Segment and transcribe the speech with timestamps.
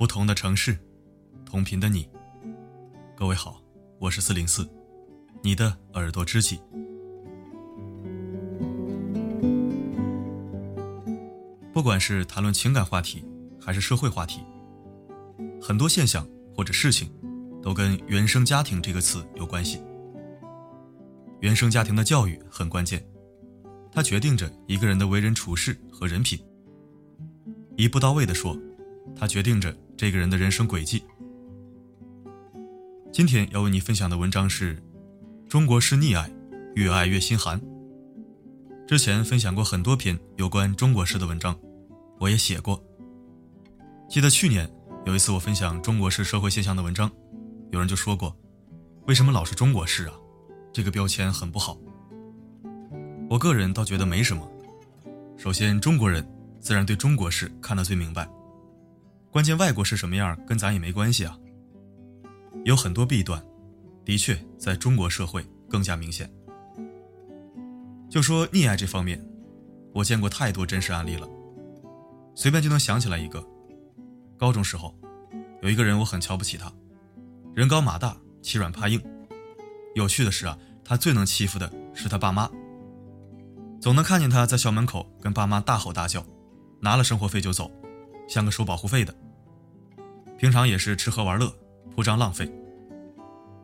[0.00, 0.78] 不同的城市，
[1.44, 2.08] 同频的你。
[3.14, 3.60] 各位好，
[3.98, 4.66] 我是四零四，
[5.42, 6.58] 你的耳朵知己。
[11.70, 13.22] 不管是谈论情感话题，
[13.60, 14.40] 还是社会话题，
[15.60, 16.26] 很多现象
[16.56, 17.12] 或者事情，
[17.62, 19.82] 都跟“原生家庭”这个词有关系。
[21.40, 23.06] 原生家庭的教育很关键，
[23.92, 26.42] 它决定着一个人的为人处事和人品。
[27.76, 28.56] 一步到位的说，
[29.14, 31.04] 它决定着这个人的人生轨迹。
[33.12, 34.74] 今天要为你分享的文章是
[35.46, 36.32] 《中国式溺爱，
[36.74, 37.60] 越爱越心寒》。
[38.88, 41.54] 之前分享过很多篇有关中国式的文章，
[42.18, 42.82] 我也写过。
[44.08, 44.66] 记得去年
[45.04, 47.12] 有一次我分享中国式社会现象的文章，
[47.70, 48.34] 有人就说过
[49.06, 50.14] ：“为什么老是中国式啊？
[50.72, 51.76] 这个标签很不好。”
[53.28, 54.50] 我个人倒觉得没什么。
[55.36, 56.26] 首先，中国人。
[56.58, 58.28] 自然对中国式看得最明白，
[59.30, 61.38] 关键外国是什么样跟咱也没关系啊。
[62.64, 63.40] 有很多弊端，
[64.04, 66.28] 的确在中国社会更加明显。
[68.08, 69.24] 就说溺爱这方面，
[69.94, 71.28] 我见过太多真实案例了，
[72.34, 73.44] 随便就能想起来一个。
[74.36, 74.92] 高中时候，
[75.62, 76.72] 有一个人我很瞧不起他，
[77.54, 79.00] 人高马大，欺软怕硬。
[79.94, 82.50] 有趣的是啊，他最能欺负的是他爸妈，
[83.80, 86.26] 总能看见他在校门口跟爸妈大吼大叫。
[86.82, 87.70] 拿了生活费就走，
[88.30, 89.12] 像个收保护费的。
[90.38, 91.52] 平常也是吃喝玩乐，
[91.94, 92.50] 铺张浪费。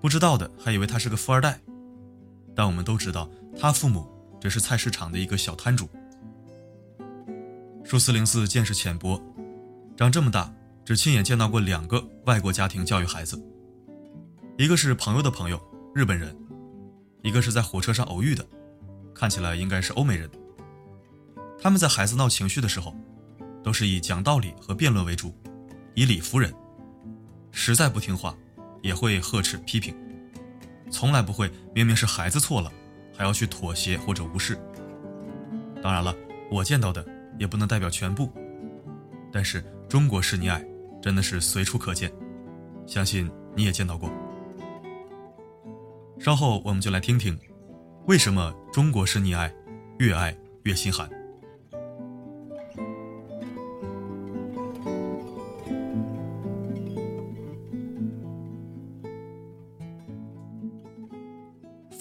[0.00, 1.60] 不知道的还以为他是个富二代，
[2.56, 5.88] 但我们都知道，他父母只是菜市场的一个小摊主。
[7.84, 9.22] 数四零四见识浅薄，
[9.96, 13.40] 长这么大只亲眼见到过两个外国家庭教育孩子，
[14.56, 15.60] 一个是朋友的朋友，
[15.94, 16.34] 日本人；
[17.22, 18.44] 一个是在火车上偶遇的，
[19.14, 20.28] 看起来应该是欧美人。
[21.60, 22.94] 他们在孩子闹情绪的时候，
[23.64, 25.34] 都是以讲道理和辩论为主，
[25.94, 26.54] 以理服人。
[27.50, 28.36] 实在不听话，
[28.82, 29.96] 也会呵斥批评，
[30.90, 32.70] 从来不会明明是孩子错了，
[33.16, 34.56] 还要去妥协或者无视。
[35.82, 36.14] 当然了，
[36.50, 37.04] 我见到的
[37.38, 38.30] 也不能代表全部，
[39.32, 40.64] 但是中国式溺爱
[41.00, 42.12] 真的是随处可见，
[42.86, 44.12] 相信你也见到过。
[46.18, 47.38] 稍后我们就来听听，
[48.06, 49.52] 为什么中国式溺爱
[49.98, 51.08] 越爱越心寒。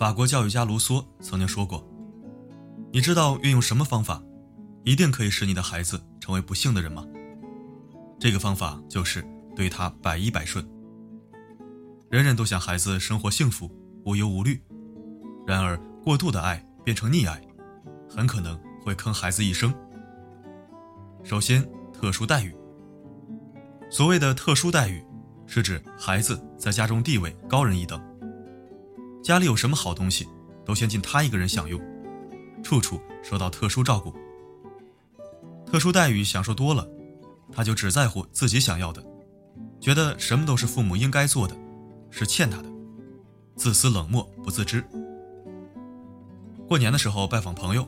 [0.03, 1.81] 法国教育家卢梭曾经说过
[2.91, 4.21] ：“你知道运用什么方法，
[4.83, 7.07] 一定可以使你的孩子成为不幸的人吗？
[8.19, 9.25] 这个方法就是
[9.55, 10.69] 对他百依百顺。
[12.09, 13.71] 人人都想孩子生活幸福、
[14.03, 14.61] 无忧无虑，
[15.47, 17.41] 然而过度的爱变成溺爱，
[18.09, 19.73] 很可能会坑孩子一生。
[21.23, 22.53] 首先，特殊待遇。
[23.89, 25.01] 所谓的特殊待遇，
[25.47, 27.97] 是指孩子在家中地位高人一等。”
[29.23, 30.27] 家里有什么好东西，
[30.65, 31.81] 都先进他一个人享用，
[32.61, 34.13] 处处受到特殊照顾。
[35.65, 36.85] 特殊待遇享受多了，
[37.49, 39.01] 他就只在乎自己想要的，
[39.79, 41.55] 觉得什么都是父母应该做的，
[42.11, 42.69] 是欠他的，
[43.55, 44.83] 自私冷漠不自知。
[46.67, 47.87] 过年的时候拜访朋友，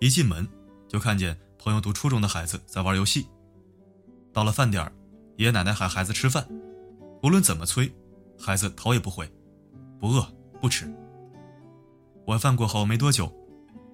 [0.00, 0.46] 一进门
[0.86, 3.26] 就看见朋友读初中的孩子在玩游戏。
[4.34, 4.84] 到了饭点
[5.38, 6.46] 爷爷奶奶喊孩子吃饭，
[7.22, 7.90] 无论怎么催，
[8.38, 9.26] 孩子头也不回，
[9.98, 10.26] 不饿。
[10.62, 10.88] 不吃。
[12.28, 13.30] 晚饭过后没多久，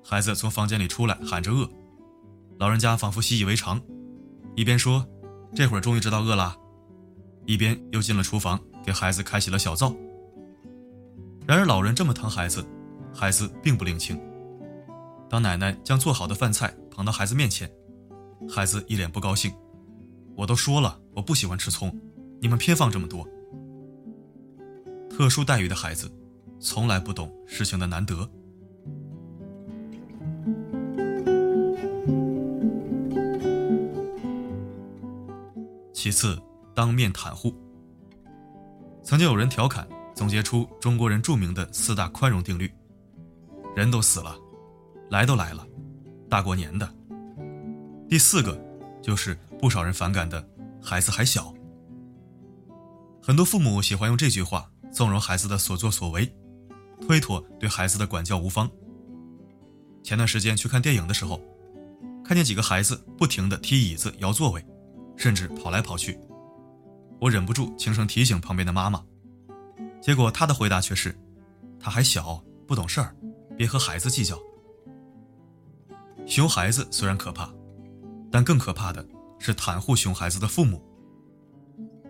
[0.05, 1.67] 孩子从房间里出来，喊着饿。
[2.59, 3.81] 老人家仿佛习以为常，
[4.55, 5.05] 一边说
[5.56, 6.55] ：“这会儿终于知道饿了。”
[7.47, 9.95] 一边又进了厨房，给孩子开启了小灶。
[11.47, 12.62] 然而老人这么疼孩子，
[13.15, 14.21] 孩子并不领情。
[15.31, 17.71] 当奶奶将做好的饭菜捧到孩子面前，
[18.47, 19.50] 孩子一脸不高兴
[20.37, 21.91] ：“我都说了，我不喜欢吃葱，
[22.43, 23.27] 你们偏放这么多。”
[25.09, 26.12] 特殊待遇的孩子。
[26.60, 28.28] 从来不懂事情的难得。
[35.93, 36.40] 其次，
[36.75, 37.55] 当面袒护。
[39.02, 42.70] 曾经有人调侃总结出中国人著名的四大宽容定律：
[43.75, 44.37] 人都死了，
[45.11, 45.66] 来都来了，
[46.28, 46.88] 大过年的。
[48.08, 48.58] 第四个
[49.02, 50.46] 就是不少人反感的，
[50.82, 51.52] 孩子还小。
[53.22, 56.32] 很多父母喜欢用这句话纵容孩子的所作所为。
[57.00, 58.71] 推脱对孩子的管教无方。
[60.03, 61.41] 前段时间去看电影的时候，
[62.25, 64.65] 看见几个孩子不停地踢椅子、摇座位，
[65.17, 66.19] 甚至跑来跑去，
[67.21, 69.05] 我忍不住轻声提醒旁边的妈妈，
[70.00, 71.15] 结果她的回答却是
[71.81, 73.15] ：“他还小，不懂事儿，
[73.56, 74.39] 别和孩子计较。”
[76.27, 77.50] 熊孩子虽然可怕，
[78.31, 79.06] 但更可怕的
[79.39, 80.83] 是袒护熊孩子的父母。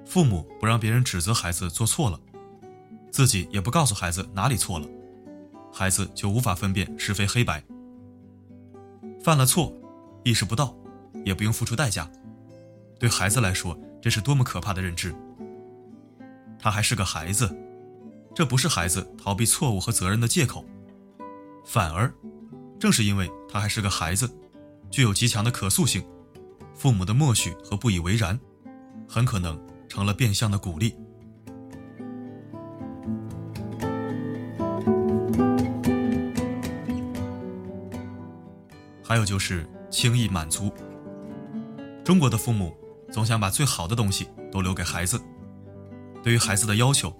[0.04, 2.18] 父母不让别人指责孩子做错了，
[3.10, 4.86] 自己也不告诉孩子哪里错了，
[5.72, 7.62] 孩子就无法分辨是非黑白。
[9.22, 9.72] 犯了错，
[10.24, 10.74] 意识不到，
[11.24, 12.10] 也不用付出代价，
[12.98, 15.14] 对孩子来说，这是多么可怕的认知。
[16.58, 17.54] 他还是个孩子，
[18.34, 20.64] 这不是孩子逃避错误和责任的借口，
[21.64, 22.12] 反而，
[22.78, 24.30] 正是因为他还是个孩子，
[24.90, 26.04] 具有极强的可塑性，
[26.74, 28.38] 父母的默许和不以为然，
[29.08, 30.96] 很可能成了变相的鼓励。
[39.18, 40.72] 有就是轻易满足。
[42.04, 42.74] 中国的父母
[43.12, 45.20] 总想把最好的东西都留给孩子。
[46.22, 47.14] 对于孩子的要求，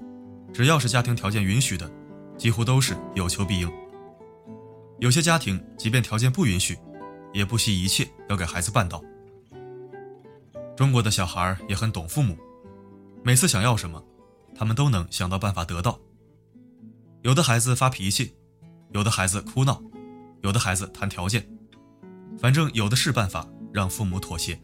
[0.53, 1.91] 只要是家庭条件允许的，
[2.37, 3.71] 几乎都是有求必应。
[4.99, 6.79] 有些家庭即便条件不允许，
[7.33, 9.03] 也不惜一切要给孩子办到。
[10.77, 12.37] 中国的小孩也很懂父母，
[13.23, 14.03] 每次想要什么，
[14.55, 15.99] 他们都能想到办法得到。
[17.23, 18.35] 有的孩子发脾气，
[18.93, 19.83] 有的孩子哭闹，
[20.43, 21.49] 有的孩子谈条件，
[22.41, 24.59] 反正有的是办法让父母妥协。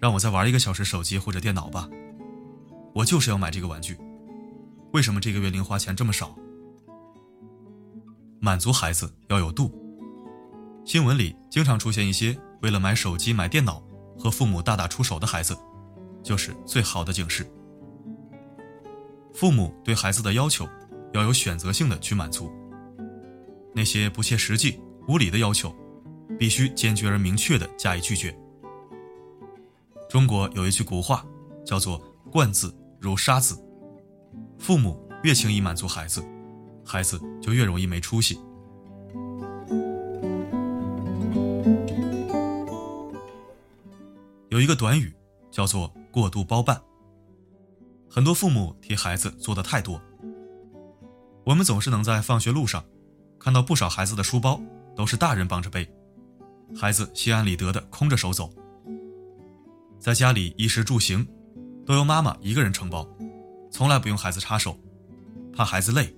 [0.00, 1.88] 让我再玩一个小时手机或者电脑吧。
[2.94, 3.96] 我就是要买这个玩具，
[4.92, 6.36] 为什么这个月零花钱这么少？
[8.40, 9.72] 满足孩子要有度。
[10.84, 13.82] 新闻里经常出现一些为了买手机、买电脑
[14.18, 15.56] 和父母大打出手的孩子，
[16.22, 17.46] 就是最好的警示。
[19.32, 20.68] 父母对孩子的要求
[21.14, 22.50] 要有选择性的去满足，
[23.74, 25.74] 那些不切实际、无理的要求，
[26.38, 28.36] 必须坚决而明确的加以拒绝。
[30.08, 31.24] 中国有一句古话，
[31.64, 31.98] 叫做
[32.30, 32.74] “惯子”。
[33.00, 33.60] 如杀子，
[34.60, 36.24] 父母越轻易满足孩子，
[36.84, 38.38] 孩子就越容易没出息。
[44.50, 45.12] 有一个短语
[45.50, 46.80] 叫做“过度包办”，
[48.08, 50.00] 很多父母替孩子做的太多。
[51.44, 52.84] 我们总是能在放学路上
[53.40, 54.60] 看到不少孩子的书包
[54.94, 55.92] 都是大人帮着背，
[56.76, 58.50] 孩子心安理得的空着手走。
[59.98, 61.26] 在家里衣食住行。
[61.84, 63.04] 都由妈妈一个人承包，
[63.68, 64.78] 从来不用孩子插手，
[65.52, 66.14] 怕孩子累，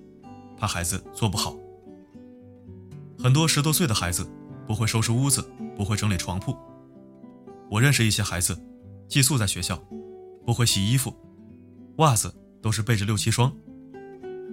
[0.55, 1.55] 怕孩子做不好。
[3.17, 4.29] 很多十多岁的孩子
[4.67, 5.43] 不会收拾屋子，
[5.75, 6.55] 不会整理床铺。
[7.71, 8.55] 我认识一些孩子，
[9.07, 9.75] 寄宿在学校，
[10.45, 11.11] 不会洗衣服，
[11.97, 12.31] 袜子
[12.61, 13.51] 都是备着六七双，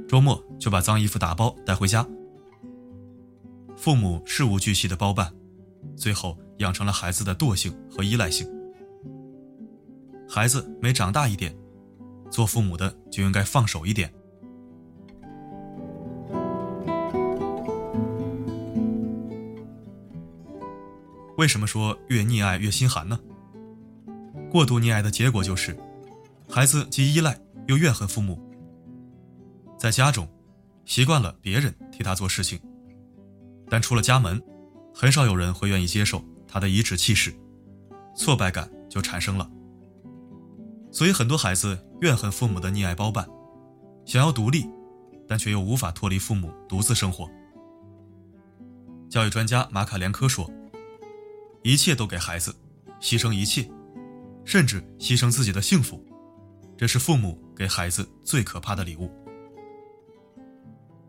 [0.08, 2.08] 周末就把脏衣服打包带回家。
[3.76, 5.34] 父母事无巨细的包办，
[5.96, 8.48] 最后养成了孩子的惰性和依赖性。
[10.28, 11.54] 孩子每长大一点，
[12.30, 14.12] 做父母的就应该放手一点。
[21.36, 23.18] 为什么说越溺爱越心寒呢？
[24.50, 25.76] 过度溺爱的结果就是，
[26.48, 28.40] 孩子既依赖又怨恨父母。
[29.76, 30.28] 在家中，
[30.84, 32.60] 习惯了别人替他做事情，
[33.68, 34.40] 但出了家门，
[34.94, 37.34] 很少有人会愿意接受他的颐指气使，
[38.16, 39.50] 挫败感就产生了。
[40.90, 43.26] 所以，很多孩子怨恨父母的溺爱包办，
[44.04, 44.68] 想要独立，
[45.26, 47.28] 但却又无法脱离父母独自生活。
[49.08, 50.50] 教育专家马卡连科说
[51.64, 52.54] ：“一切都给孩子，
[53.00, 53.70] 牺牲一切，
[54.44, 56.04] 甚至牺牲自己的幸福，
[56.76, 59.10] 这是父母给孩子最可怕的礼物。”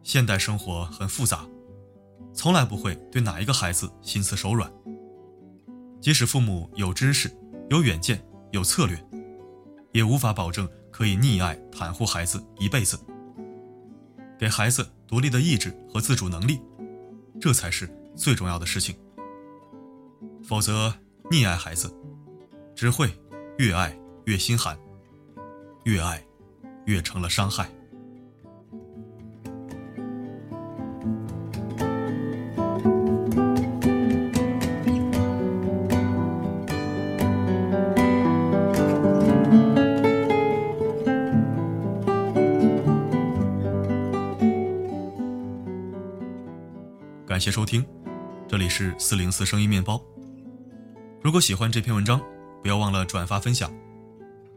[0.04, 1.46] 现代生活很复杂，
[2.34, 4.72] 从来不会对哪一个孩子心慈手软。
[6.02, 7.32] 即使父母有知识、
[7.70, 8.22] 有远见、
[8.52, 8.98] 有策略。
[9.94, 13.00] 也无法保证可以溺爱袒护孩子一辈子，
[14.40, 16.60] 给孩子独立的意志和自主能力，
[17.40, 18.96] 这才是最重要的事情。
[20.44, 20.92] 否则，
[21.30, 21.96] 溺爱孩子，
[22.76, 23.14] 只会
[23.60, 24.76] 越爱越心寒，
[25.84, 26.26] 越爱
[26.86, 27.70] 越成了伤害。
[47.44, 47.86] 谢收听，
[48.48, 50.02] 这里是四零四声音面包。
[51.22, 52.22] 如果喜欢这篇文章，
[52.62, 53.70] 不要忘了转发分享。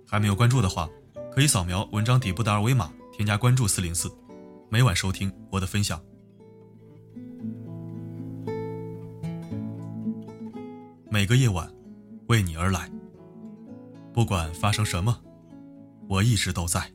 [0.06, 0.88] 还没有关注的话，
[1.32, 4.08] 可以扫描文章底部的二维码，添加关注四零四，
[4.68, 6.00] 每晚收听我的分享。
[11.10, 11.68] 每个夜晚，
[12.28, 12.88] 为你而来。
[14.14, 15.18] 不管发生什么，
[16.08, 16.92] 我一直都在。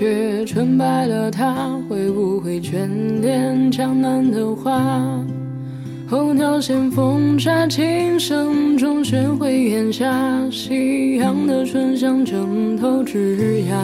[0.00, 2.88] 雪，纯白了它，会不会眷
[3.20, 5.22] 恋江南的花？
[6.08, 10.10] 候鸟衔风沙，琴声中学会檐下，
[10.50, 13.76] 夕阳的醇香枕头枝桠。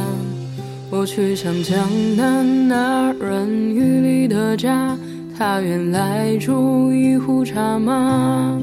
[0.91, 4.97] 我去向江南那软雨里的家，
[5.37, 8.59] 他原来煮一壶茶吗。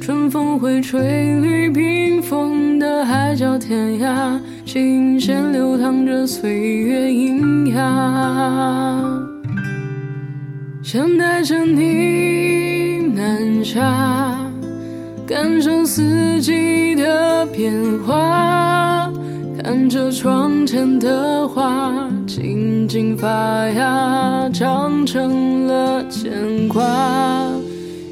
[0.00, 9.04] 春风会吹绿冰封的海角天涯，琴弦流淌着岁月喑哑，
[10.82, 13.02] 想带着你。
[13.14, 14.38] 南下，
[15.26, 17.70] 感受四季的变
[18.06, 19.12] 化，
[19.62, 21.92] 看着窗前的花
[22.26, 23.28] 静静发
[23.70, 26.82] 芽，长成了牵挂。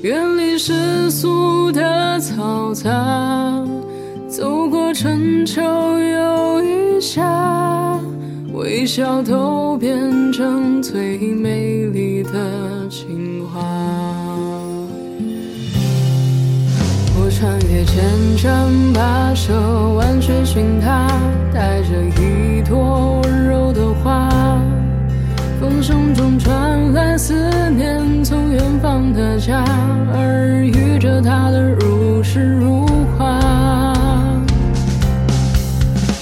[0.03, 3.56] 远离世俗的嘈杂，
[4.37, 7.99] 走过春秋又一夏，
[8.53, 13.63] 微笑都变成最美丽的情话。
[17.19, 19.55] 我穿越千山跋涉，
[19.95, 21.09] 万水寻他，
[21.55, 21.89] 带着
[22.21, 24.29] 一朵温柔的花。
[25.59, 27.33] 风声中传来思
[27.75, 29.65] 念，从远方的家，
[30.13, 32.85] 耳语着他的如诗如
[33.17, 33.96] 画。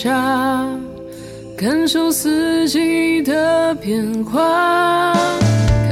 [0.00, 0.14] 下。
[1.56, 5.12] 感受四季的变化，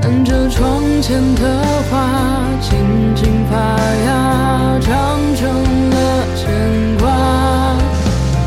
[0.00, 1.42] 看着窗前的
[1.90, 2.08] 花
[2.60, 2.70] 静
[3.16, 3.56] 静发
[4.06, 5.48] 芽，长成
[5.90, 6.46] 了牵
[7.00, 7.04] 挂。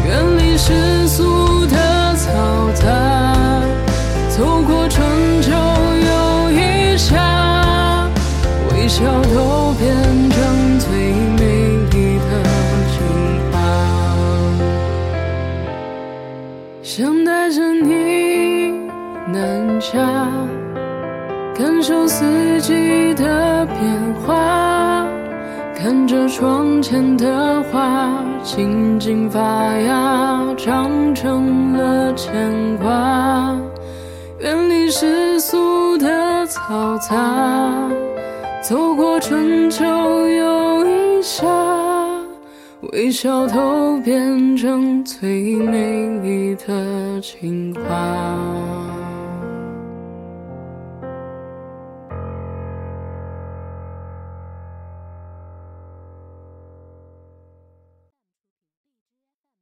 [0.08, 1.76] 远离世俗的
[2.16, 3.62] 嘈杂，
[4.30, 5.06] 走过春
[5.42, 8.08] 秋又一夏，
[8.72, 9.04] 微笑
[26.10, 28.10] 着窗前的花
[28.44, 29.40] 静静发
[29.78, 33.56] 芽，长成了牵挂。
[34.40, 36.08] 远离世俗的
[36.48, 37.88] 嘈杂，
[38.64, 41.46] 走过春秋又一夏。
[42.92, 48.99] 微笑都变成最美丽的情话。